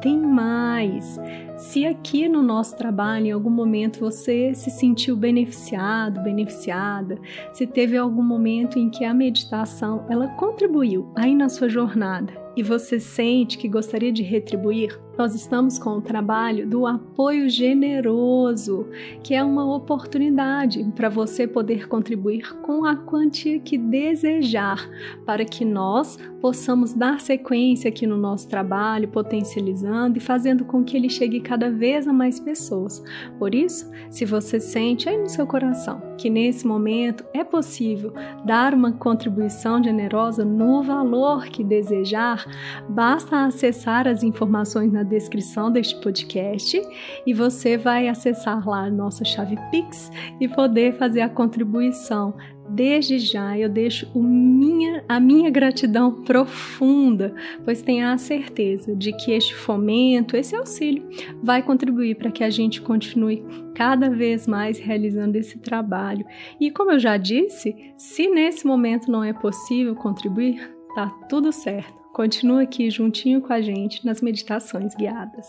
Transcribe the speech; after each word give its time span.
Tem 0.00 0.18
mais! 0.18 1.18
Se 1.56 1.86
aqui 1.86 2.28
no 2.28 2.42
nosso 2.42 2.76
trabalho, 2.76 3.26
em 3.26 3.30
algum 3.30 3.50
momento, 3.50 4.00
você 4.00 4.52
se 4.54 4.70
sentiu 4.70 5.16
beneficiado, 5.16 6.20
beneficiada, 6.20 7.18
se 7.52 7.66
teve 7.66 7.96
algum 7.96 8.22
momento 8.22 8.78
em 8.78 8.90
que 8.90 9.04
a 9.04 9.14
meditação 9.14 10.04
ela 10.10 10.28
contribuiu 10.28 11.12
aí 11.14 11.34
na 11.34 11.48
sua 11.48 11.68
jornada 11.68 12.32
e 12.56 12.62
você 12.62 12.98
sente 13.00 13.56
que 13.56 13.68
gostaria 13.68 14.12
de 14.12 14.22
retribuir, 14.22 14.98
nós 15.16 15.34
estamos 15.34 15.78
com 15.78 15.90
o 15.90 16.00
trabalho 16.00 16.66
do 16.66 16.86
apoio 16.86 17.48
generoso, 17.48 18.86
que 19.22 19.34
é 19.34 19.44
uma 19.44 19.74
oportunidade 19.74 20.82
para 20.96 21.08
você 21.08 21.46
poder 21.46 21.86
contribuir 21.88 22.54
com 22.62 22.84
a 22.84 22.96
quantia 22.96 23.58
que 23.60 23.76
desejar, 23.76 24.88
para 25.26 25.44
que 25.44 25.64
nós 25.64 26.18
possamos 26.40 26.92
dar 26.92 27.20
sequência 27.20 27.88
aqui 27.88 28.06
no 28.06 28.16
nosso 28.16 28.48
trabalho, 28.48 29.08
potencializando 29.08 30.18
e 30.18 30.20
fazendo 30.20 30.64
com 30.64 30.82
que 30.82 30.96
ele 30.96 31.08
chegue 31.08 31.40
cada 31.40 31.70
vez 31.70 32.08
a 32.08 32.12
mais 32.12 32.40
pessoas. 32.40 33.02
Por 33.38 33.54
isso, 33.54 33.90
se 34.10 34.24
você 34.24 34.58
sente 34.58 35.08
aí 35.08 35.16
no 35.16 35.28
seu 35.28 35.46
coração 35.46 36.02
que 36.18 36.28
nesse 36.28 36.66
momento 36.66 37.24
é 37.32 37.44
possível 37.44 38.12
dar 38.44 38.74
uma 38.74 38.92
contribuição 38.92 39.82
generosa 39.82 40.44
no 40.44 40.82
valor 40.82 41.46
que 41.46 41.62
desejar, 41.62 42.44
basta 42.88 43.44
acessar 43.44 44.08
as 44.08 44.22
informações 44.22 44.92
na 44.92 45.01
descrição 45.04 45.70
deste 45.70 46.00
podcast 46.00 46.80
e 47.26 47.32
você 47.32 47.76
vai 47.76 48.08
acessar 48.08 48.68
lá 48.68 48.84
a 48.84 48.90
nossa 48.90 49.24
chave 49.24 49.56
Pix 49.70 50.10
e 50.40 50.48
poder 50.48 50.96
fazer 50.96 51.20
a 51.20 51.28
contribuição. 51.28 52.34
Desde 52.68 53.18
já 53.18 53.58
eu 53.58 53.68
deixo 53.68 54.08
minha, 54.18 55.04
a 55.08 55.20
minha 55.20 55.50
gratidão 55.50 56.22
profunda, 56.22 57.34
pois 57.64 57.82
tenho 57.82 58.06
a 58.06 58.16
certeza 58.16 58.94
de 58.94 59.12
que 59.12 59.32
este 59.32 59.54
fomento, 59.54 60.36
esse 60.36 60.54
auxílio, 60.56 61.06
vai 61.42 61.62
contribuir 61.62 62.16
para 62.16 62.30
que 62.30 62.44
a 62.44 62.50
gente 62.50 62.80
continue 62.80 63.44
cada 63.74 64.08
vez 64.08 64.46
mais 64.46 64.78
realizando 64.78 65.36
esse 65.36 65.58
trabalho. 65.58 66.24
E 66.60 66.70
como 66.70 66.92
eu 66.92 66.98
já 66.98 67.16
disse, 67.16 67.74
se 67.96 68.28
nesse 68.28 68.66
momento 68.66 69.10
não 69.10 69.22
é 69.22 69.32
possível 69.32 69.94
contribuir, 69.94 70.74
tá 70.94 71.08
tudo 71.28 71.52
certo 71.52 72.01
Continua 72.12 72.62
aqui 72.62 72.90
juntinho 72.90 73.40
com 73.40 73.52
a 73.52 73.60
gente 73.60 74.04
nas 74.04 74.20
meditações 74.20 74.94
guiadas. 74.94 75.46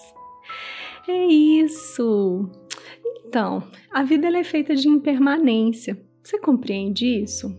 É 1.07 1.25
isso! 1.25 2.49
Então, 3.25 3.63
a 3.91 4.03
vida 4.03 4.27
é 4.27 4.43
feita 4.43 4.75
de 4.75 4.87
impermanência. 4.87 5.99
Você 6.23 6.39
compreende 6.39 7.05
isso? 7.05 7.53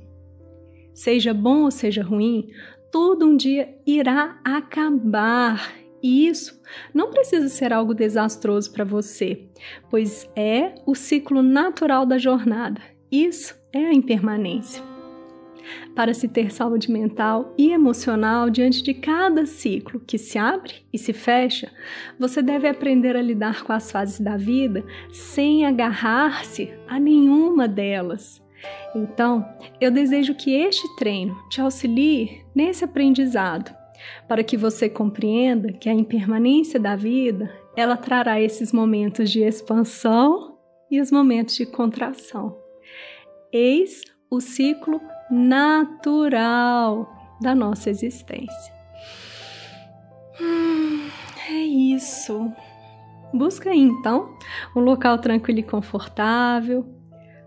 Seja 0.94 1.34
bom 1.34 1.64
ou 1.64 1.70
seja 1.70 2.02
ruim, 2.02 2.48
tudo 2.90 3.26
um 3.26 3.36
dia 3.36 3.76
irá 3.86 4.40
acabar. 4.44 5.74
E 6.02 6.26
isso 6.26 6.60
não 6.92 7.10
precisa 7.10 7.48
ser 7.48 7.72
algo 7.72 7.92
desastroso 7.92 8.72
para 8.72 8.84
você, 8.84 9.48
pois 9.90 10.30
é 10.36 10.74
o 10.86 10.94
ciclo 10.94 11.42
natural 11.42 12.06
da 12.06 12.18
jornada. 12.18 12.80
Isso 13.10 13.54
é 13.72 13.86
a 13.86 13.92
impermanência 13.92 14.93
para 15.94 16.14
se 16.14 16.28
ter 16.28 16.52
saúde 16.52 16.90
mental 16.90 17.54
e 17.56 17.72
emocional 17.72 18.50
diante 18.50 18.82
de 18.82 18.94
cada 18.94 19.46
ciclo 19.46 20.00
que 20.00 20.18
se 20.18 20.38
abre 20.38 20.74
e 20.92 20.98
se 20.98 21.12
fecha, 21.12 21.70
você 22.18 22.42
deve 22.42 22.68
aprender 22.68 23.16
a 23.16 23.22
lidar 23.22 23.64
com 23.64 23.72
as 23.72 23.90
fases 23.90 24.20
da 24.20 24.36
vida 24.36 24.84
sem 25.12 25.64
agarrar-se 25.64 26.72
a 26.86 26.98
nenhuma 26.98 27.66
delas. 27.68 28.42
Então, 28.94 29.44
eu 29.80 29.90
desejo 29.90 30.34
que 30.34 30.54
este 30.54 30.86
treino 30.96 31.36
te 31.50 31.60
auxilie 31.60 32.44
nesse 32.54 32.84
aprendizado, 32.84 33.74
para 34.28 34.44
que 34.44 34.56
você 34.56 34.88
compreenda 34.88 35.72
que 35.72 35.88
a 35.88 35.94
impermanência 35.94 36.78
da 36.78 36.96
vida, 36.96 37.52
ela 37.76 37.96
trará 37.96 38.40
esses 38.40 38.72
momentos 38.72 39.30
de 39.30 39.42
expansão 39.42 40.58
e 40.90 41.00
os 41.00 41.10
momentos 41.10 41.56
de 41.56 41.66
contração. 41.66 42.56
Eis 43.52 44.02
o 44.30 44.40
ciclo 44.40 45.00
natural 45.30 47.12
da 47.40 47.54
nossa 47.54 47.90
existência. 47.90 48.72
Hum, 50.40 51.08
é 51.48 51.52
isso. 51.52 52.52
Busca 53.32 53.70
aí 53.70 53.80
então 53.80 54.36
um 54.76 54.80
local 54.80 55.18
tranquilo 55.18 55.60
e 55.60 55.62
confortável. 55.62 56.86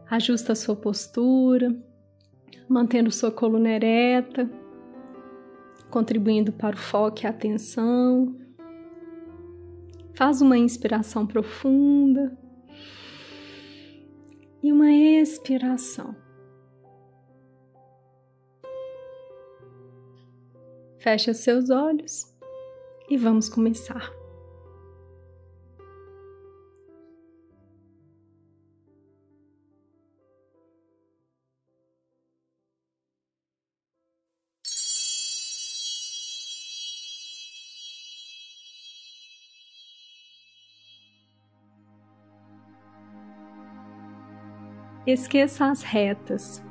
Ajusta 0.09 0.53
a 0.53 0.55
sua 0.55 0.75
postura, 0.75 1.75
mantendo 2.67 3.11
sua 3.11 3.31
coluna 3.31 3.69
ereta, 3.69 4.49
contribuindo 5.89 6.51
para 6.51 6.75
o 6.75 6.79
foco 6.79 7.21
e 7.23 7.27
a 7.27 7.29
atenção. 7.29 8.35
Faz 10.13 10.41
uma 10.41 10.57
inspiração 10.57 11.25
profunda 11.25 12.37
e 14.63 14.71
uma 14.71 14.91
expiração. 14.91 16.26
Feche 21.07 21.33
seus 21.33 21.69
olhos 21.69 22.35
e 23.09 23.15
vamos 23.15 23.47
começar. 23.47 24.11
Esqueça 45.05 45.67
as 45.71 45.83
retas. 45.83 46.61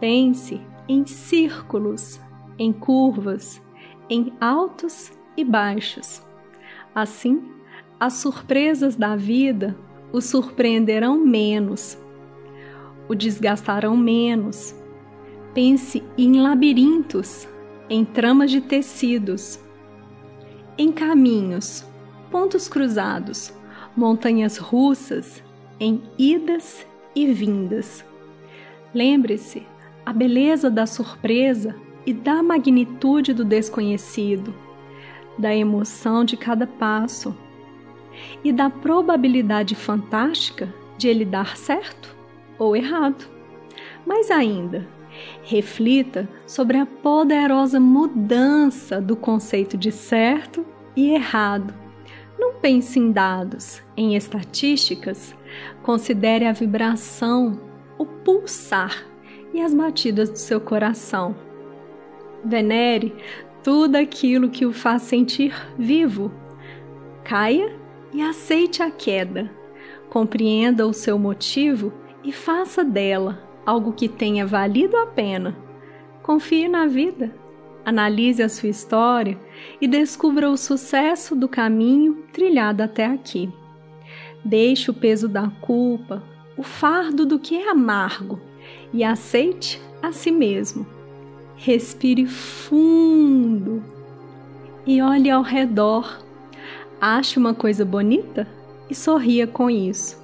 Pense 0.00 0.60
em 0.88 1.06
círculos 1.06 2.20
em 2.58 2.72
curvas, 2.72 3.62
em 4.10 4.32
altos 4.40 5.12
e 5.36 5.44
baixos. 5.44 6.22
Assim, 6.94 7.42
as 8.00 8.14
surpresas 8.14 8.96
da 8.96 9.14
vida 9.14 9.76
o 10.12 10.20
surpreenderão 10.20 11.18
menos, 11.18 11.98
o 13.08 13.14
desgastarão 13.14 13.96
menos. 13.96 14.74
Pense 15.54 16.02
em 16.16 16.40
labirintos, 16.40 17.48
em 17.88 18.04
tramas 18.04 18.50
de 18.50 18.60
tecidos, 18.60 19.58
em 20.76 20.92
caminhos, 20.92 21.84
pontos 22.30 22.68
cruzados, 22.68 23.52
montanhas 23.96 24.56
russas, 24.56 25.42
em 25.80 26.02
idas 26.18 26.86
e 27.14 27.32
vindas. 27.32 28.04
Lembre-se, 28.94 29.66
a 30.04 30.12
beleza 30.12 30.70
da 30.70 30.86
surpresa 30.86 31.74
e 32.08 32.12
da 32.14 32.42
magnitude 32.42 33.34
do 33.34 33.44
desconhecido, 33.44 34.54
da 35.38 35.54
emoção 35.54 36.24
de 36.24 36.38
cada 36.38 36.66
passo 36.66 37.36
e 38.42 38.50
da 38.50 38.70
probabilidade 38.70 39.74
fantástica 39.74 40.72
de 40.96 41.06
ele 41.06 41.26
dar 41.26 41.54
certo 41.58 42.16
ou 42.58 42.74
errado. 42.74 43.28
Mais 44.06 44.30
ainda, 44.30 44.88
reflita 45.42 46.26
sobre 46.46 46.78
a 46.78 46.86
poderosa 46.86 47.78
mudança 47.78 49.02
do 49.02 49.14
conceito 49.14 49.76
de 49.76 49.92
certo 49.92 50.64
e 50.96 51.10
errado. 51.10 51.74
Não 52.38 52.54
pense 52.54 52.98
em 52.98 53.12
dados, 53.12 53.82
em 53.94 54.16
estatísticas, 54.16 55.36
considere 55.82 56.46
a 56.46 56.52
vibração, 56.52 57.60
o 57.98 58.06
pulsar 58.06 59.04
e 59.52 59.60
as 59.60 59.74
batidas 59.74 60.30
do 60.30 60.38
seu 60.38 60.58
coração. 60.58 61.47
Venere 62.44 63.14
tudo 63.62 63.96
aquilo 63.96 64.50
que 64.50 64.64
o 64.64 64.72
faz 64.72 65.02
sentir 65.02 65.54
vivo. 65.78 66.32
Caia 67.24 67.72
e 68.12 68.22
aceite 68.22 68.82
a 68.82 68.90
queda. 68.90 69.50
Compreenda 70.08 70.86
o 70.86 70.92
seu 70.92 71.18
motivo 71.18 71.92
e 72.24 72.32
faça 72.32 72.82
dela 72.82 73.42
algo 73.66 73.92
que 73.92 74.08
tenha 74.08 74.46
valido 74.46 74.96
a 74.96 75.06
pena. 75.06 75.56
Confie 76.22 76.68
na 76.68 76.86
vida, 76.86 77.34
analise 77.84 78.42
a 78.42 78.48
sua 78.48 78.68
história 78.68 79.38
e 79.80 79.86
descubra 79.86 80.48
o 80.48 80.56
sucesso 80.56 81.36
do 81.36 81.48
caminho 81.48 82.24
trilhado 82.32 82.82
até 82.82 83.04
aqui. 83.04 83.52
Deixe 84.44 84.90
o 84.90 84.94
peso 84.94 85.28
da 85.28 85.50
culpa, 85.60 86.22
o 86.56 86.62
fardo 86.62 87.26
do 87.26 87.38
que 87.38 87.56
é 87.56 87.68
amargo 87.68 88.40
e 88.92 89.04
aceite 89.04 89.80
a 90.02 90.12
si 90.12 90.30
mesmo. 90.30 90.97
Respire 91.58 92.24
fundo 92.24 93.82
e 94.86 95.02
olhe 95.02 95.28
ao 95.28 95.42
redor. 95.42 96.24
Ache 97.00 97.38
uma 97.38 97.52
coisa 97.52 97.84
bonita 97.84 98.46
e 98.88 98.94
sorria 98.94 99.46
com 99.46 99.68
isso. 99.68 100.16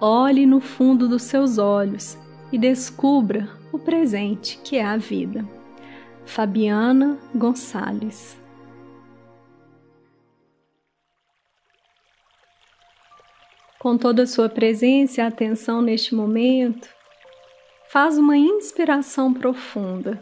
Olhe 0.00 0.44
no 0.46 0.60
fundo 0.60 1.08
dos 1.08 1.22
seus 1.22 1.58
olhos 1.58 2.18
e 2.52 2.58
descubra 2.58 3.48
o 3.72 3.78
presente 3.78 4.58
que 4.64 4.76
é 4.76 4.84
a 4.84 4.96
vida. 4.96 5.44
Fabiana 6.26 7.16
Gonçalves 7.34 8.36
Com 13.78 13.96
toda 13.96 14.24
a 14.24 14.26
sua 14.26 14.48
presença 14.48 15.20
e 15.20 15.24
atenção 15.24 15.80
neste 15.80 16.12
momento, 16.12 16.88
faz 17.88 18.18
uma 18.18 18.36
inspiração 18.36 19.32
profunda. 19.32 20.20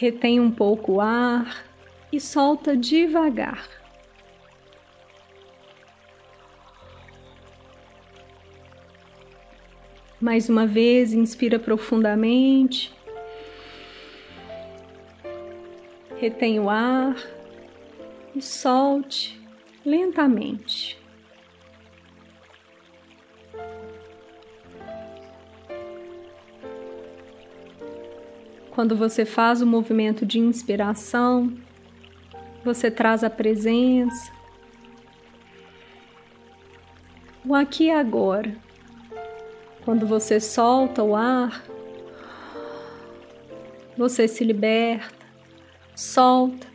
Retém 0.00 0.38
um 0.38 0.48
pouco 0.48 0.92
o 0.92 1.00
ar 1.00 1.64
e 2.12 2.20
solta 2.20 2.76
devagar. 2.76 3.68
Mais 10.20 10.48
uma 10.48 10.68
vez, 10.68 11.12
inspira 11.12 11.58
profundamente. 11.58 12.94
Retém 16.20 16.60
o 16.60 16.70
ar 16.70 17.16
e 18.36 18.40
solte 18.40 19.36
lentamente. 19.84 20.96
Quando 28.78 28.94
você 28.94 29.24
faz 29.24 29.60
o 29.60 29.66
movimento 29.66 30.24
de 30.24 30.38
inspiração, 30.38 31.52
você 32.64 32.92
traz 32.92 33.24
a 33.24 33.28
presença, 33.28 34.30
o 37.44 37.56
aqui 37.56 37.86
e 37.86 37.90
agora. 37.90 38.56
Quando 39.84 40.06
você 40.06 40.38
solta 40.38 41.02
o 41.02 41.16
ar, 41.16 41.64
você 43.96 44.28
se 44.28 44.44
liberta, 44.44 45.26
solta 45.96 46.68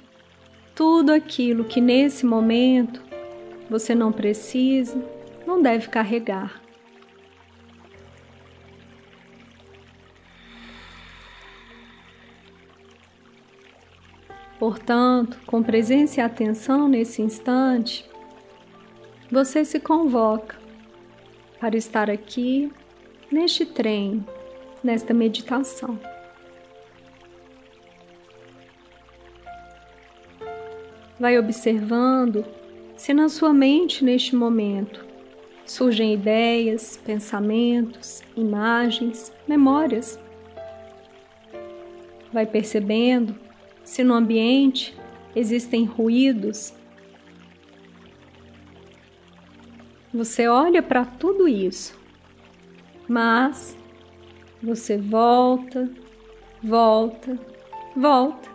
tudo 0.76 1.10
aquilo 1.14 1.64
que 1.64 1.80
nesse 1.80 2.26
momento 2.26 3.02
você 3.70 3.96
não 3.96 4.12
precisa, 4.12 5.02
não 5.48 5.62
deve 5.62 5.88
carregar. 5.88 6.63
Portanto, 14.64 15.42
com 15.46 15.62
presença 15.62 16.22
e 16.22 16.24
atenção 16.24 16.88
nesse 16.88 17.22
instante, 17.22 18.10
você 19.30 19.66
se 19.66 19.78
convoca 19.78 20.58
para 21.60 21.76
estar 21.76 22.10
aqui 22.10 22.72
neste 23.30 23.66
trem, 23.66 24.26
nesta 24.82 25.14
meditação. 25.14 26.00
Vai 31.20 31.38
observando 31.38 32.46
se 32.96 33.14
na 33.14 33.28
sua 33.28 33.54
mente 33.54 34.02
neste 34.02 34.34
momento 34.34 35.06
surgem 35.66 36.14
ideias, 36.14 36.96
pensamentos, 36.96 38.22
imagens, 38.34 39.30
memórias. 39.46 40.18
Vai 42.32 42.46
percebendo 42.46 43.43
se 43.84 44.04
no 44.04 44.14
ambiente 44.14 44.96
existem 45.36 45.86
ruídos. 45.86 46.74
Você 50.14 50.48
olha 50.48 50.82
para 50.82 51.06
tudo 51.06 51.48
isso, 51.48 52.00
mas 53.08 53.78
você 54.62 54.98
volta, 54.98 55.90
volta, 56.62 57.40
volta 57.96 58.50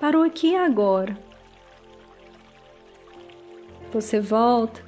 para 0.00 0.18
o 0.18 0.22
aqui 0.22 0.52
e 0.52 0.56
agora 0.56 1.16
você 3.92 4.18
volta 4.18 4.82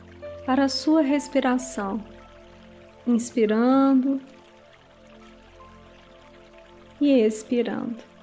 para 0.47 0.65
a 0.65 0.69
sua 0.69 1.03
respiração, 1.03 2.03
inspirando 3.07 4.21
e 7.01 7.11
expirando. 7.11 8.14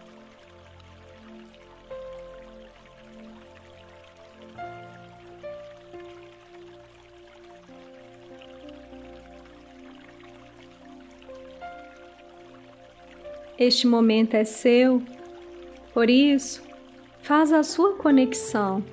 Este 13.62 13.86
momento 13.86 14.34
é 14.34 14.44
seu, 14.44 15.04
por 15.94 16.10
isso, 16.10 16.63
faz 17.22 17.54
a 17.54 17.62
sua 17.62 17.94
conexão 17.94 18.84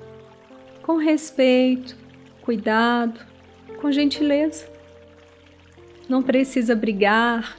com 0.83 0.97
respeito, 0.97 1.97
cuidado, 2.43 3.19
com 3.81 3.91
gentileza. 3.91 4.71
Não 6.07 6.21
precisa 6.21 6.75
brigar, 6.75 7.57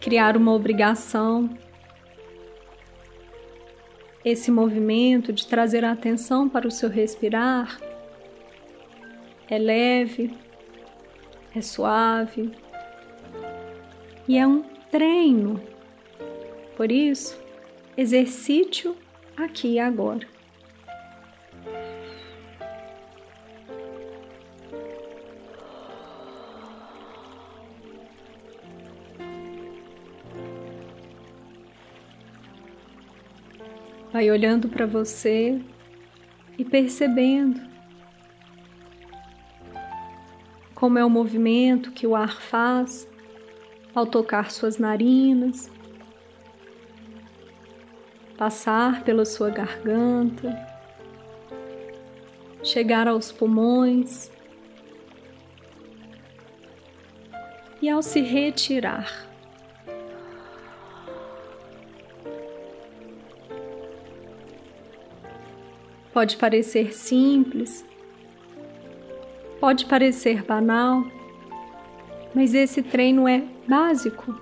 criar 0.00 0.38
uma 0.38 0.54
obrigação. 0.54 1.50
Esse 4.24 4.50
movimento 4.50 5.34
de 5.34 5.46
trazer 5.46 5.84
a 5.84 5.92
atenção 5.92 6.48
para 6.48 6.66
o 6.66 6.70
seu 6.70 6.88
respirar 6.88 7.78
é 9.50 9.58
leve, 9.58 10.34
é 11.54 11.60
suave 11.60 12.50
e 14.26 14.38
é 14.38 14.46
um 14.46 14.75
treino. 14.90 15.60
Por 16.76 16.92
isso, 16.92 17.38
exercite-o 17.96 18.96
aqui 19.36 19.74
e 19.74 19.78
agora. 19.78 20.26
Vai 34.12 34.30
olhando 34.30 34.68
para 34.68 34.86
você 34.86 35.60
e 36.56 36.64
percebendo 36.64 37.60
como 40.74 40.98
é 40.98 41.04
o 41.04 41.10
movimento 41.10 41.90
que 41.90 42.06
o 42.06 42.14
ar 42.14 42.40
faz 42.40 43.08
ao 43.96 44.04
tocar 44.04 44.50
suas 44.50 44.76
narinas, 44.76 45.70
passar 48.36 49.02
pela 49.02 49.24
sua 49.24 49.48
garganta, 49.48 50.54
chegar 52.62 53.08
aos 53.08 53.32
pulmões 53.32 54.30
e 57.80 57.88
ao 57.88 58.02
se 58.02 58.20
retirar. 58.20 59.26
Pode 66.12 66.36
parecer 66.36 66.92
simples, 66.92 67.82
pode 69.58 69.86
parecer 69.86 70.42
banal, 70.42 71.02
mas 72.36 72.52
esse 72.52 72.82
treino 72.82 73.26
é 73.26 73.42
básico, 73.66 74.38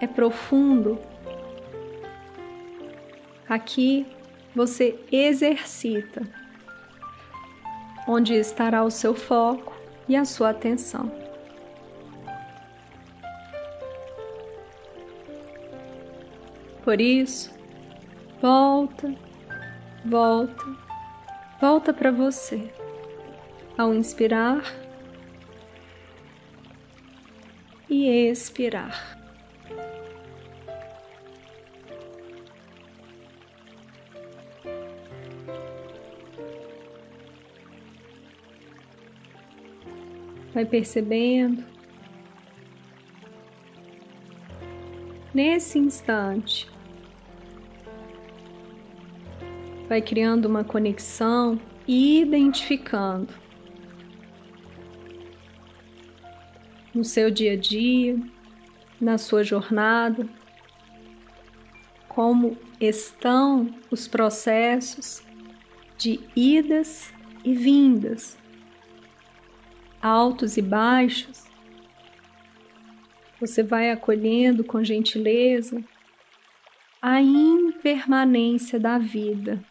é 0.00 0.06
profundo. 0.08 0.98
Aqui 3.48 4.04
você 4.52 4.98
exercita, 5.12 6.22
onde 8.08 8.34
estará 8.34 8.82
o 8.82 8.90
seu 8.90 9.14
foco 9.14 9.72
e 10.08 10.16
a 10.16 10.24
sua 10.24 10.50
atenção. 10.50 11.08
Por 16.82 17.00
isso, 17.00 17.54
volta, 18.40 19.14
volta, 20.04 20.64
volta 21.60 21.94
para 21.94 22.10
você. 22.10 22.68
Ao 23.78 23.94
inspirar, 23.94 24.81
e 27.92 28.08
expirar. 28.08 29.18
Vai 40.54 40.64
percebendo. 40.64 41.62
Nesse 45.34 45.78
instante, 45.78 46.70
vai 49.88 50.00
criando 50.00 50.46
uma 50.46 50.64
conexão 50.64 51.60
e 51.86 52.20
identificando 52.20 53.41
no 56.94 57.04
seu 57.04 57.30
dia 57.30 57.52
a 57.52 57.56
dia, 57.56 58.18
na 59.00 59.18
sua 59.18 59.42
jornada, 59.42 60.28
como 62.08 62.56
estão 62.80 63.74
os 63.90 64.06
processos 64.06 65.22
de 65.96 66.20
idas 66.36 67.12
e 67.44 67.54
vindas 67.54 68.36
altos 70.02 70.56
e 70.56 70.62
baixos, 70.62 71.44
você 73.38 73.62
vai 73.62 73.90
acolhendo 73.90 74.64
com 74.64 74.82
gentileza 74.82 75.82
a 77.00 77.22
impermanência 77.22 78.80
da 78.80 78.98
vida. 78.98 79.64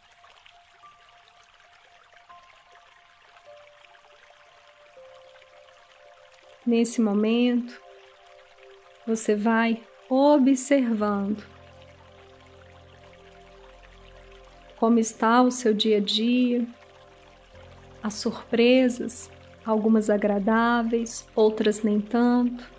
Nesse 6.66 7.02
momento, 7.02 7.82
você 9.06 9.36
vai 9.36 9.82
observando 10.10 11.44
como 14.78 15.00
está 15.00 15.42
o 15.42 15.52
seu 15.52 15.74
dia 15.74 15.98
a 15.98 16.02
dia, 16.02 16.68
as 18.04 18.16
surpresas 18.16 19.30
algumas 19.66 20.10
agradáveis, 20.10 21.28
outras 21.36 21.84
nem 21.84 22.00
tanto. 22.00 22.70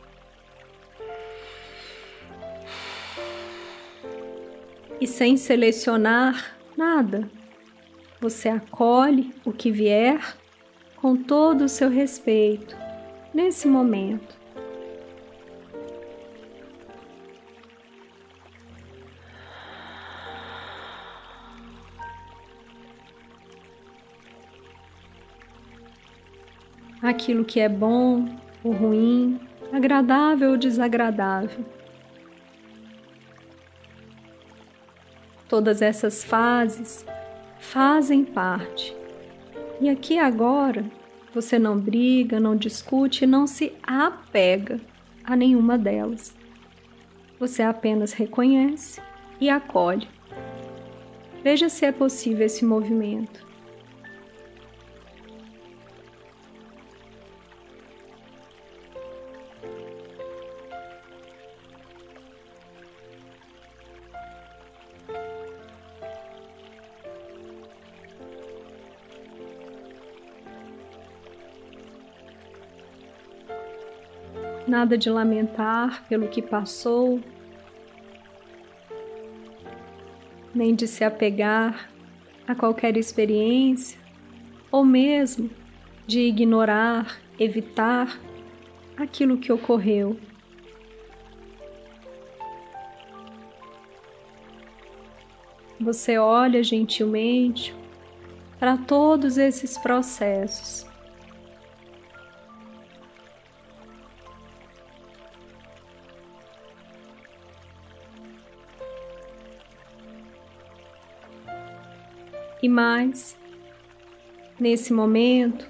E 5.00 5.06
sem 5.06 5.36
selecionar 5.36 6.56
nada, 6.76 7.28
você 8.20 8.48
acolhe 8.48 9.34
o 9.44 9.52
que 9.52 9.70
vier 9.70 10.36
com 10.96 11.16
todo 11.16 11.64
o 11.64 11.68
seu 11.68 11.88
respeito 11.88 12.81
nesse 13.34 13.66
momento. 13.66 14.42
aquilo 27.02 27.44
que 27.44 27.58
é 27.58 27.68
bom 27.68 28.28
ou 28.62 28.72
ruim, 28.72 29.40
agradável 29.72 30.52
ou 30.52 30.56
desagradável. 30.56 31.64
Todas 35.48 35.82
essas 35.82 36.24
fases 36.24 37.04
fazem 37.58 38.24
parte. 38.24 38.96
E 39.80 39.90
aqui 39.90 40.18
agora 40.18 40.84
você 41.34 41.58
não 41.58 41.78
briga, 41.78 42.38
não 42.38 42.56
discute, 42.56 43.26
não 43.26 43.46
se 43.46 43.72
apega 43.82 44.80
a 45.24 45.34
nenhuma 45.34 45.78
delas. 45.78 46.34
Você 47.38 47.62
apenas 47.62 48.12
reconhece 48.12 49.00
e 49.40 49.48
acolhe. 49.48 50.06
Veja 51.42 51.68
se 51.68 51.84
é 51.84 51.92
possível 51.92 52.46
esse 52.46 52.64
movimento. 52.64 53.51
Nada 74.66 74.97
de 74.97 75.11
lamentar 75.11 76.04
pelo 76.09 76.28
que 76.28 76.40
passou, 76.40 77.21
nem 80.54 80.75
de 80.75 80.87
se 80.87 81.04
apegar 81.04 81.90
a 82.47 82.54
qualquer 82.54 82.97
experiência, 82.97 83.99
ou 84.71 84.85
mesmo 84.85 85.50
de 86.07 86.21
ignorar, 86.21 87.19
evitar 87.38 88.19
aquilo 88.97 89.38
que 89.38 89.52
ocorreu. 89.52 90.19
Você 95.81 96.16
olha 96.16 96.62
gentilmente 96.62 97.75
para 98.59 98.76
todos 98.76 99.37
esses 99.37 99.76
processos 99.76 100.91
E 112.62 112.69
mais, 112.69 113.37
nesse 114.59 114.92
momento, 114.92 115.66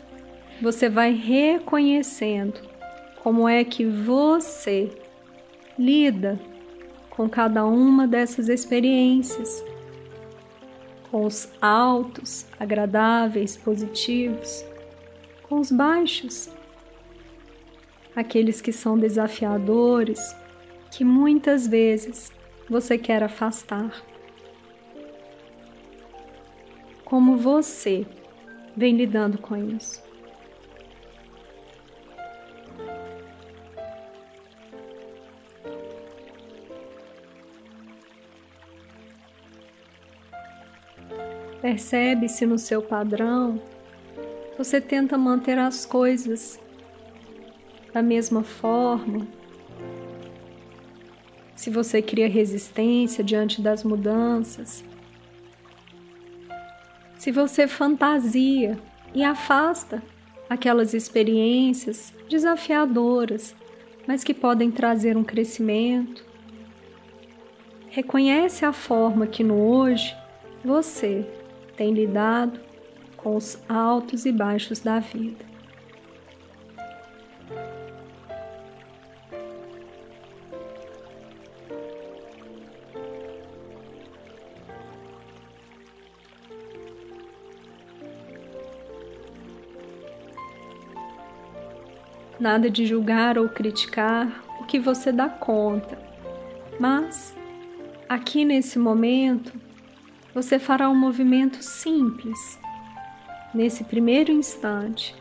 você 0.60 0.90
vai 0.90 1.12
reconhecendo 1.12 2.60
como 3.22 3.48
é 3.48 3.64
que 3.64 3.84
você 3.84 4.90
lida 5.78 6.38
com 7.08 7.28
cada 7.30 7.64
uma 7.64 8.06
dessas 8.06 8.48
experiências, 8.48 9.64
com 11.10 11.24
os 11.24 11.48
altos, 11.62 12.46
agradáveis, 12.60 13.56
positivos, 13.56 14.64
com 15.48 15.60
os 15.60 15.70
baixos, 15.72 16.50
aqueles 18.14 18.60
que 18.60 18.72
são 18.72 18.98
desafiadores, 18.98 20.36
que 20.90 21.04
muitas 21.04 21.66
vezes 21.66 22.30
você 22.68 22.98
quer 22.98 23.22
afastar 23.22 24.11
como 27.12 27.36
você 27.36 28.06
vem 28.74 28.96
lidando 28.96 29.36
com 29.36 29.54
isso. 29.54 30.02
Percebe 41.60 42.30
se 42.30 42.46
no 42.46 42.58
seu 42.58 42.80
padrão 42.80 43.60
você 44.56 44.80
tenta 44.80 45.18
manter 45.18 45.58
as 45.58 45.84
coisas 45.84 46.58
da 47.92 48.02
mesma 48.02 48.42
forma. 48.42 49.26
Se 51.54 51.68
você 51.68 52.00
cria 52.00 52.26
resistência 52.26 53.22
diante 53.22 53.60
das 53.60 53.84
mudanças, 53.84 54.82
se 57.22 57.30
você 57.30 57.68
fantasia 57.68 58.76
e 59.14 59.22
afasta 59.22 60.02
aquelas 60.50 60.92
experiências 60.92 62.12
desafiadoras, 62.28 63.54
mas 64.08 64.24
que 64.24 64.34
podem 64.34 64.72
trazer 64.72 65.16
um 65.16 65.22
crescimento. 65.22 66.24
Reconhece 67.90 68.64
a 68.64 68.72
forma 68.72 69.28
que 69.28 69.44
no 69.44 69.54
hoje 69.54 70.16
você 70.64 71.24
tem 71.76 71.94
lidado 71.94 72.58
com 73.16 73.36
os 73.36 73.56
altos 73.68 74.26
e 74.26 74.32
baixos 74.32 74.80
da 74.80 74.98
vida. 74.98 75.51
Nada 92.38 92.70
de 92.70 92.86
julgar 92.86 93.38
ou 93.38 93.48
criticar 93.48 94.42
o 94.60 94.64
que 94.64 94.78
você 94.78 95.12
dá 95.12 95.28
conta, 95.28 95.98
mas 96.78 97.36
aqui 98.08 98.44
nesse 98.44 98.78
momento, 98.78 99.52
você 100.34 100.58
fará 100.58 100.88
um 100.88 100.94
movimento 100.94 101.62
simples, 101.62 102.58
nesse 103.54 103.84
primeiro 103.84 104.32
instante. 104.32 105.14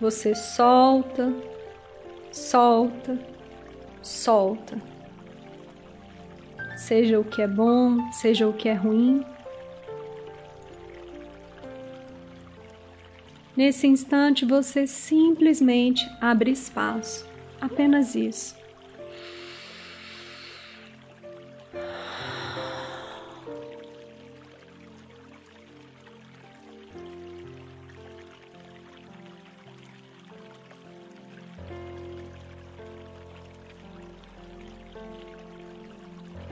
Você 0.00 0.34
solta, 0.34 1.32
solta, 2.32 3.18
solta. 4.02 4.76
Seja 6.76 7.20
o 7.20 7.24
que 7.24 7.40
é 7.40 7.46
bom, 7.46 8.10
seja 8.10 8.48
o 8.48 8.52
que 8.52 8.68
é 8.68 8.74
ruim. 8.74 9.24
Nesse 13.54 13.86
instante, 13.86 14.46
você 14.46 14.86
simplesmente 14.86 16.08
abre 16.20 16.50
espaço, 16.50 17.28
apenas 17.60 18.14
isso. 18.14 18.56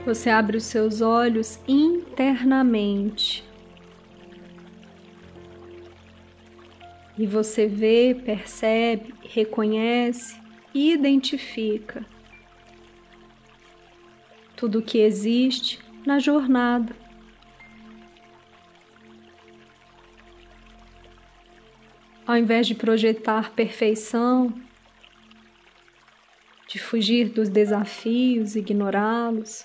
Você 0.05 0.29
abre 0.29 0.57
os 0.57 0.63
seus 0.63 1.01
olhos 1.01 1.59
internamente. 1.67 3.50
E 7.21 7.27
você 7.27 7.67
vê, 7.67 8.15
percebe, 8.15 9.13
reconhece 9.21 10.41
e 10.73 10.91
identifica 10.91 12.03
tudo 14.55 14.79
o 14.79 14.81
que 14.81 14.97
existe 14.97 15.79
na 16.03 16.17
jornada. 16.17 16.95
Ao 22.25 22.35
invés 22.35 22.65
de 22.65 22.73
projetar 22.73 23.51
perfeição, 23.51 24.59
de 26.67 26.79
fugir 26.79 27.29
dos 27.29 27.49
desafios, 27.49 28.55
ignorá-los, 28.55 29.63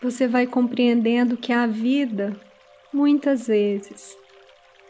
você 0.00 0.26
vai 0.26 0.46
compreendendo 0.46 1.36
que 1.36 1.52
a 1.52 1.66
vida, 1.66 2.34
muitas 2.94 3.46
vezes, 3.46 4.21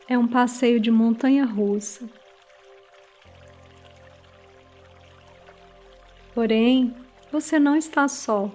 é 0.09 0.19
um 0.19 0.27
passeio 0.27 0.81
de 0.81 0.91
montanha 0.91 1.45
russa. 1.45 2.09
Porém, 6.35 6.95
você 7.31 7.59
não 7.59 7.77
está 7.77 8.09
só. 8.09 8.51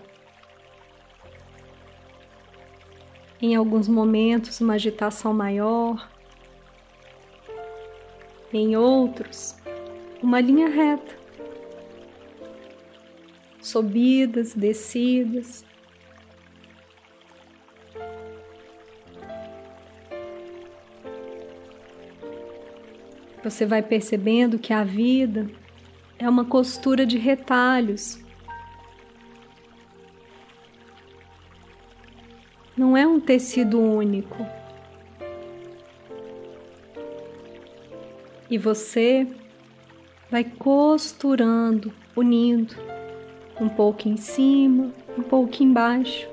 Em 3.39 3.56
alguns 3.56 3.88
momentos, 3.88 4.60
uma 4.60 4.74
agitação 4.74 5.32
maior, 5.32 6.10
em 8.51 8.75
outros, 8.75 9.56
uma 10.24 10.39
linha 10.42 10.68
reta. 10.68 11.16
Subidas, 13.62 14.56
descidas, 14.56 15.63
você 23.50 23.66
vai 23.66 23.82
percebendo 23.82 24.60
que 24.60 24.74
a 24.74 24.84
vida 24.84 25.50
é 26.19 26.30
uma 26.30 26.43
costura 26.43 27.06
de 27.06 27.17
retalhos. 27.17 28.19
Não 32.76 32.95
é 32.95 33.08
um 33.08 33.19
tecido 33.19 33.80
único. 33.80 34.45
E 38.50 38.58
você 38.58 39.28
vai 40.30 40.43
costurando, 40.43 41.93
unindo, 42.15 42.76
um 43.60 43.69
pouco 43.69 44.08
em 44.08 44.17
cima, 44.17 44.91
um 45.17 45.24
pouco 45.24 45.63
embaixo. 45.63 46.28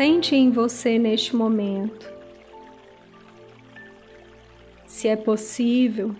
Sente 0.00 0.34
em 0.34 0.50
você 0.50 0.98
neste 0.98 1.36
momento. 1.36 2.10
Se 4.86 5.06
é 5.08 5.14
possível, 5.14 6.16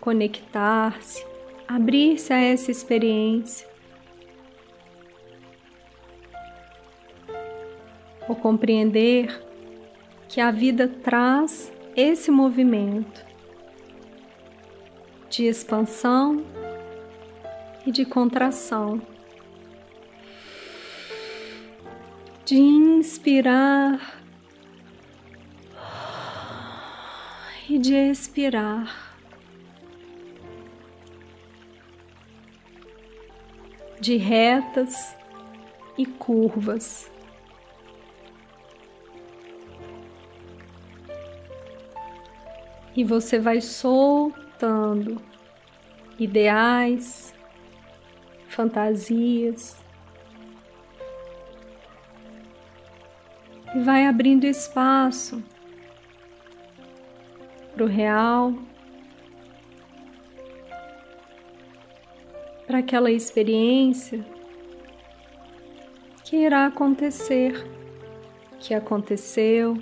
conectar-se, 0.00 1.26
abrir-se 1.68 2.32
a 2.32 2.40
essa 2.40 2.70
experiência. 2.70 3.68
Ou 8.26 8.34
compreender 8.34 9.44
que 10.26 10.40
a 10.40 10.50
vida 10.50 10.88
traz 10.88 11.70
esse 11.94 12.30
movimento 12.30 13.26
de 15.28 15.44
expansão 15.44 16.42
e 17.84 17.92
de 17.92 18.06
contração. 18.06 19.17
De 22.48 22.56
inspirar 22.56 24.22
e 27.68 27.78
de 27.78 27.94
expirar, 27.94 29.18
de 34.00 34.16
retas 34.16 35.14
e 35.98 36.06
curvas. 36.06 37.10
E 42.96 43.04
você 43.04 43.38
vai 43.38 43.60
soltando 43.60 45.20
ideais, 46.18 47.34
fantasias, 48.48 49.76
e 53.78 53.80
vai 53.80 54.06
abrindo 54.06 54.42
espaço 54.42 55.40
para 57.72 57.84
o 57.84 57.86
real, 57.86 58.52
para 62.66 62.78
aquela 62.78 63.08
experiência 63.08 64.26
que 66.24 66.38
irá 66.38 66.66
acontecer, 66.66 67.64
que 68.58 68.74
aconteceu. 68.74 69.80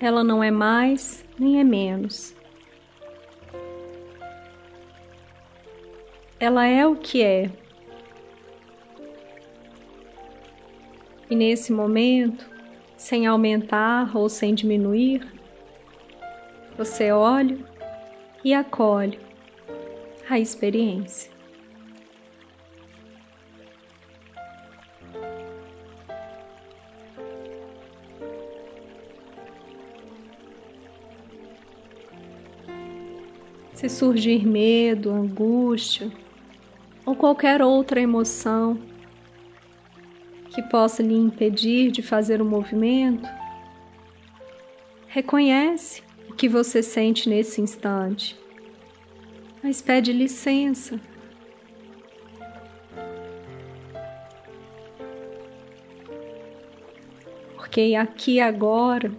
Ela 0.00 0.24
não 0.24 0.42
é 0.42 0.50
mais 0.50 1.22
nem 1.38 1.60
é 1.60 1.64
menos. 1.64 2.34
Ela 6.40 6.66
é 6.66 6.86
o 6.86 6.96
que 6.96 7.22
é. 7.22 7.61
E 11.32 11.34
nesse 11.34 11.72
momento, 11.72 12.46
sem 12.94 13.26
aumentar 13.26 14.14
ou 14.14 14.28
sem 14.28 14.54
diminuir, 14.54 15.26
você 16.76 17.10
olha 17.10 17.56
e 18.44 18.52
acolhe 18.52 19.18
a 20.28 20.38
experiência. 20.38 21.32
Se 33.72 33.88
surgir 33.88 34.46
medo, 34.46 35.10
angústia 35.10 36.12
ou 37.06 37.16
qualquer 37.16 37.62
outra 37.62 37.98
emoção, 38.02 38.91
que 40.52 40.62
possa 40.62 41.02
lhe 41.02 41.14
impedir 41.14 41.90
de 41.90 42.02
fazer 42.02 42.42
o 42.42 42.44
movimento, 42.44 43.28
reconhece 45.08 46.02
o 46.28 46.34
que 46.34 46.48
você 46.48 46.82
sente 46.82 47.28
nesse 47.28 47.60
instante, 47.60 48.38
mas 49.62 49.80
pede 49.80 50.12
licença. 50.12 51.00
Porque 57.56 57.94
aqui 57.94 58.38
agora 58.38 59.10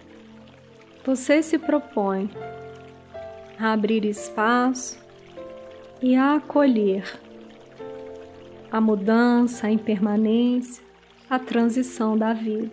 você 1.04 1.42
se 1.42 1.58
propõe 1.58 2.30
a 3.58 3.74
abrir 3.74 4.06
espaço 4.06 5.00
e 6.02 6.16
a 6.16 6.36
acolher 6.36 7.04
a 8.72 8.82
mudança, 8.82 9.68
a 9.68 9.72
impermanência, 9.72 10.84
a 11.34 11.40
transição 11.40 12.16
da 12.16 12.32
vida. 12.32 12.72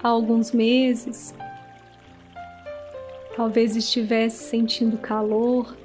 há 0.00 0.08
alguns 0.08 0.50
meses, 0.50 1.32
talvez 3.36 3.76
estivesse 3.76 4.44
sentindo 4.50 4.98
calor, 4.98 5.76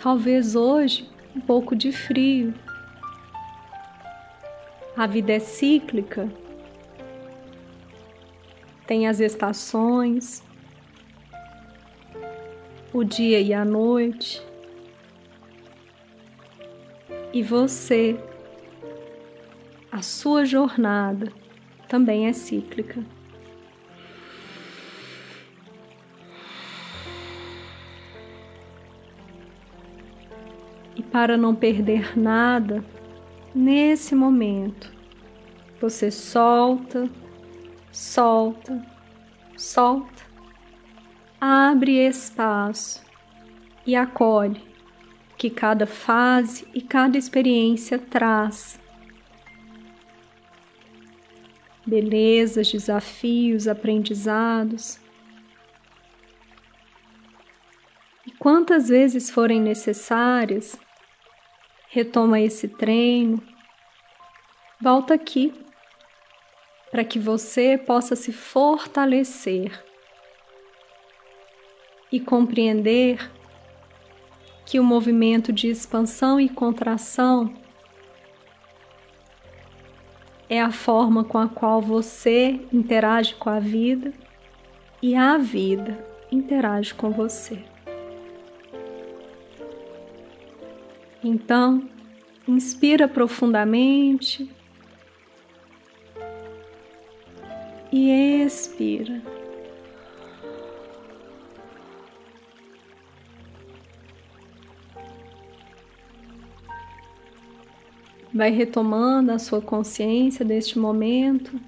talvez 0.00 0.54
hoje 0.54 1.08
um 1.34 1.40
pouco 1.40 1.74
de 1.74 1.90
frio. 1.90 2.54
A 4.96 5.06
vida 5.06 5.32
é 5.32 5.38
cíclica, 5.38 6.30
tem 8.86 9.08
as 9.08 9.20
estações, 9.20 10.42
o 12.92 13.02
dia 13.02 13.40
e 13.40 13.52
a 13.52 13.64
noite, 13.64 14.40
e 17.32 17.42
você, 17.42 18.16
a 19.90 20.00
sua 20.00 20.44
jornada 20.44 21.32
também 21.88 22.28
é 22.28 22.32
cíclica. 22.32 23.04
para 31.14 31.36
não 31.36 31.54
perder 31.54 32.18
nada, 32.18 32.84
nesse 33.54 34.14
momento, 34.14 34.92
você 35.80 36.10
solta, 36.10 37.08
solta, 37.92 38.84
solta, 39.56 40.22
abre 41.40 42.06
espaço 42.06 43.04
e 43.86 43.94
acolhe 43.94 44.60
que 45.36 45.50
cada 45.50 45.86
fase 45.86 46.66
e 46.74 46.80
cada 46.80 47.18
experiência 47.18 47.98
traz. 47.98 48.80
Belezas, 51.86 52.72
desafios, 52.72 53.68
aprendizados. 53.68 54.98
E 58.26 58.30
quantas 58.32 58.88
vezes 58.88 59.28
forem 59.28 59.60
necessárias, 59.60 60.78
retoma 61.94 62.40
esse 62.40 62.66
treino, 62.66 63.40
volta 64.82 65.14
aqui 65.14 65.54
para 66.90 67.04
que 67.04 67.20
você 67.20 67.78
possa 67.78 68.16
se 68.16 68.32
fortalecer 68.32 69.80
e 72.10 72.18
compreender 72.18 73.30
que 74.66 74.80
o 74.80 74.82
movimento 74.82 75.52
de 75.52 75.68
expansão 75.68 76.40
e 76.40 76.48
contração 76.48 77.54
é 80.48 80.60
a 80.60 80.72
forma 80.72 81.22
com 81.22 81.38
a 81.38 81.46
qual 81.46 81.80
você 81.80 82.60
interage 82.72 83.36
com 83.36 83.50
a 83.50 83.60
vida 83.60 84.12
e 85.00 85.14
a 85.14 85.38
vida 85.38 86.04
interage 86.28 86.92
com 86.92 87.12
você. 87.12 87.73
Então, 91.24 91.88
inspira 92.46 93.08
profundamente 93.08 94.46
e 97.90 98.10
expira. 98.42 99.22
Vai 108.34 108.50
retomando 108.50 109.32
a 109.32 109.38
sua 109.38 109.62
consciência 109.62 110.44
deste 110.44 110.78
momento, 110.78 111.58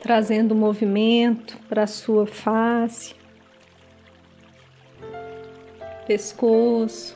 trazendo 0.00 0.54
movimento 0.54 1.58
para 1.68 1.82
a 1.82 1.86
sua 1.86 2.26
face, 2.26 3.17
pescoço, 6.08 7.14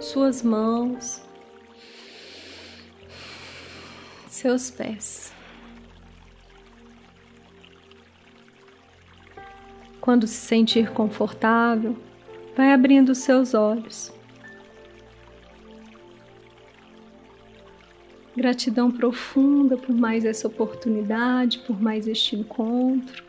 suas 0.00 0.44
mãos, 0.44 1.20
seus 4.28 4.70
pés. 4.70 5.34
Quando 10.00 10.28
se 10.28 10.36
sentir 10.36 10.92
confortável, 10.92 11.96
vai 12.56 12.72
abrindo 12.72 13.12
seus 13.12 13.54
olhos. 13.54 14.12
Gratidão 18.36 18.88
profunda 18.88 19.76
por 19.76 19.96
mais 19.96 20.24
essa 20.24 20.46
oportunidade, 20.46 21.58
por 21.66 21.82
mais 21.82 22.06
este 22.06 22.36
encontro. 22.36 23.24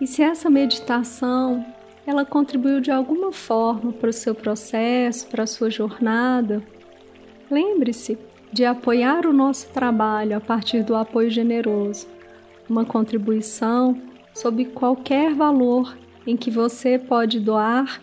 E 0.00 0.06
se 0.06 0.22
essa 0.22 0.48
meditação 0.48 1.78
ela 2.10 2.24
contribuiu 2.24 2.80
de 2.80 2.90
alguma 2.90 3.30
forma 3.30 3.92
para 3.92 4.10
o 4.10 4.12
seu 4.12 4.34
processo, 4.34 5.28
para 5.28 5.44
a 5.44 5.46
sua 5.46 5.70
jornada, 5.70 6.60
lembre-se 7.48 8.18
de 8.52 8.64
apoiar 8.64 9.26
o 9.26 9.32
nosso 9.32 9.68
trabalho 9.68 10.36
a 10.36 10.40
partir 10.40 10.82
do 10.82 10.96
apoio 10.96 11.30
generoso, 11.30 12.08
uma 12.68 12.84
contribuição 12.84 13.96
sob 14.34 14.64
qualquer 14.64 15.34
valor 15.34 15.96
em 16.26 16.36
que 16.36 16.50
você 16.50 16.98
pode 16.98 17.38
doar 17.38 18.00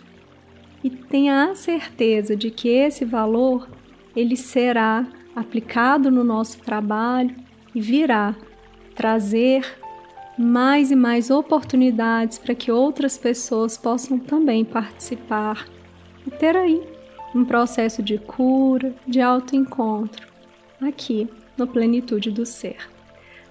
e 0.82 0.90
tenha 0.90 1.52
a 1.52 1.56
certeza 1.56 2.34
de 2.34 2.50
que 2.50 2.70
esse 2.70 3.04
valor 3.04 3.68
ele 4.16 4.38
será 4.38 5.06
aplicado 5.36 6.10
no 6.10 6.24
nosso 6.24 6.60
trabalho 6.62 7.36
e 7.76 7.82
virá 7.82 8.34
trazer 8.96 9.66
mais 10.38 10.92
e 10.92 10.96
mais 10.96 11.30
oportunidades 11.30 12.38
para 12.38 12.54
que 12.54 12.72
outras 12.72 13.18
pessoas 13.18 13.78
possam 13.78 14.20
também 14.20 14.64
participar 14.64 15.68
e 16.26 16.32
ter 16.32 16.56
aí 16.56 16.82
um 17.34 17.44
processo 17.44 18.04
de 18.04 18.18
cura, 18.18 18.94
de 19.08 19.20
autoencontro, 19.20 20.28
aqui 20.82 21.28
no 21.58 21.68
Plenitude 21.68 22.32
do 22.32 22.46
Ser. 22.46 22.78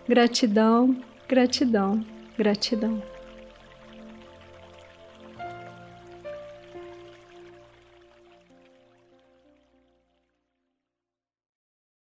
Gratidão, 0.08 0.96
gratidão, 1.28 2.04
gratidão. 2.38 3.15